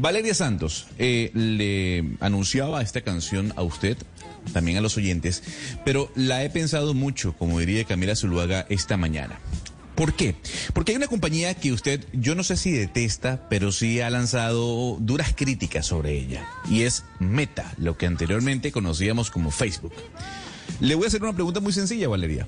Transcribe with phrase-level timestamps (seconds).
[0.00, 3.96] Valeria Santos eh, le anunciaba esta canción a usted,
[4.52, 5.42] también a los oyentes,
[5.84, 9.40] pero la he pensado mucho, como diría Camila Zuluaga, esta mañana.
[9.96, 10.36] ¿Por qué?
[10.72, 14.96] Porque hay una compañía que usted, yo no sé si detesta, pero sí ha lanzado
[15.00, 16.48] duras críticas sobre ella.
[16.70, 19.94] Y es Meta, lo que anteriormente conocíamos como Facebook.
[20.78, 22.46] Le voy a hacer una pregunta muy sencilla, Valeria.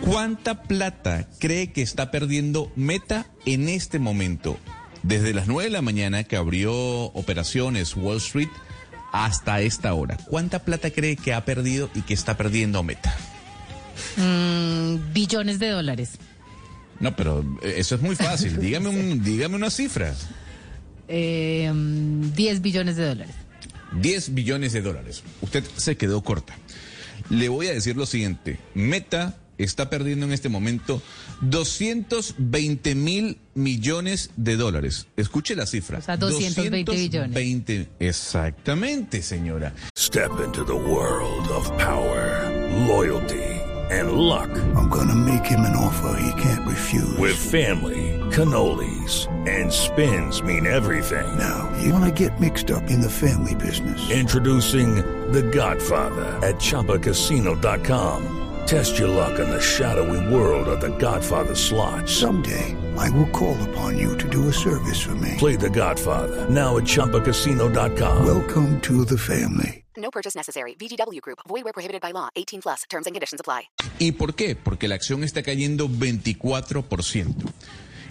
[0.00, 4.58] ¿Cuánta plata cree que está perdiendo Meta en este momento?
[5.02, 8.48] Desde las 9 de la mañana que abrió operaciones Wall Street
[9.12, 10.16] hasta esta hora.
[10.28, 13.14] ¿Cuánta plata cree que ha perdido y que está perdiendo Meta?
[14.16, 16.12] Mm, billones de dólares.
[17.00, 18.56] No, pero eh, eso es muy fácil.
[18.60, 20.14] Dígame, un, dígame una cifra.
[21.08, 23.34] Eh, 10 billones de dólares.
[24.00, 25.22] 10 billones de dólares.
[25.40, 26.56] Usted se quedó corta.
[27.30, 28.58] Le voy a decir lo siguiente.
[28.74, 31.02] Meta está perdiendo en este momento
[31.42, 35.06] 220 mil millones de dólares.
[35.16, 35.98] Escuche la cifra.
[35.98, 37.34] O sea, 220 billones.
[37.34, 39.72] 20, exactamente, señora.
[39.96, 42.48] Step into the world of power,
[42.86, 44.48] loyalty, and luck.
[44.76, 47.16] I'm gonna make him an offer he can't refuse.
[47.18, 51.26] With family, cannolis, and spins mean everything.
[51.36, 54.00] Now, you wanna get mixed up in the family business.
[54.10, 54.96] Introducing
[55.32, 58.39] The Godfather at ChumbaCasino.com.
[58.66, 62.08] Test your luck in the shadowy world of The Godfather slot.
[62.08, 65.34] Someday, I will call upon you to do a service for me.
[65.38, 68.24] Play The Godfather now at ChumbaCasino.com.
[68.24, 69.84] Welcome to the family.
[69.96, 70.74] No purchase necessary.
[70.76, 71.40] VGW Group.
[71.46, 72.28] Void where prohibited by law.
[72.36, 72.84] 18 plus.
[72.88, 73.68] Terms and conditions apply.
[73.98, 74.56] ¿Y por qué?
[74.56, 77.34] Porque la acción está cayendo 24%.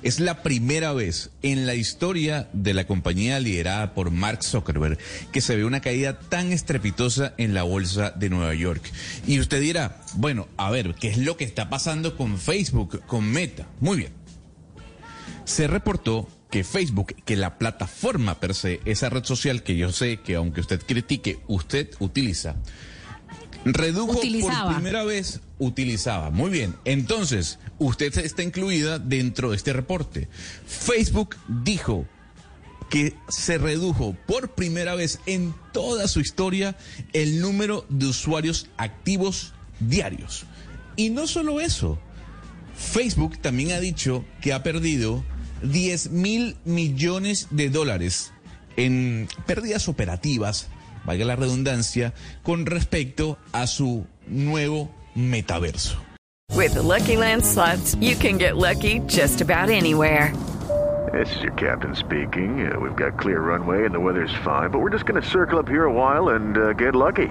[0.02, 4.98] Es la primera vez en la historia de la compañía liderada por Mark Zuckerberg
[5.32, 8.82] que se ve una caída tan estrepitosa en la bolsa de Nueva York.
[9.28, 13.26] Y usted dirá, bueno, a ver, ¿qué es lo que está pasando con Facebook, con
[13.30, 13.68] Meta?
[13.82, 14.14] Muy bien.
[15.44, 20.18] Se reportó que Facebook, que la plataforma per se, esa red social que yo sé
[20.18, 22.56] que aunque usted critique, usted utiliza,
[23.66, 24.66] redujo Utilizaba.
[24.66, 26.30] por primera vez, utilizaba.
[26.30, 30.28] Muy bien, entonces, usted está incluida dentro de este reporte.
[30.66, 32.06] Facebook dijo
[32.90, 36.75] que se redujo por primera vez en toda su historia
[37.14, 40.46] el número de usuarios activos diarios.
[40.96, 42.00] Y no solo eso,
[42.75, 45.24] Facebook también ha dicho que ha perdido
[45.64, 48.31] 10 mil millones de dólares
[48.78, 50.68] en pérdidas operativas,
[51.09, 55.97] valga la redundancia, con respecto a su nuevo metaverso.
[56.56, 60.34] With the Lucky Land slots, you can get lucky just about anywhere.
[61.12, 62.72] This is your captain speaking.
[62.72, 65.58] Uh, we've got clear runway and the weather's fine, but we're just going to circle
[65.58, 67.28] up here a while and uh, get lucky.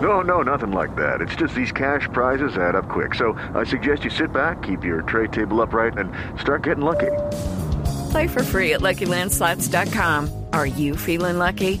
[0.00, 1.20] No, no, nothing like that.
[1.20, 3.14] It's just these cash prizes add up quick.
[3.14, 6.10] So I suggest you sit back, keep your tray table upright, and
[6.40, 7.10] start getting lucky.
[8.12, 10.46] Play for free at LuckyLandSlots.com.
[10.52, 11.80] Are you feeling lucky?